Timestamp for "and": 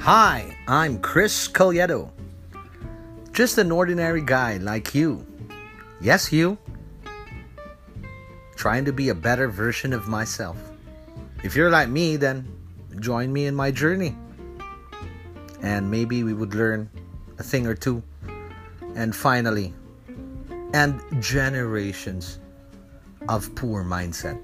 15.60-15.90, 18.96-19.14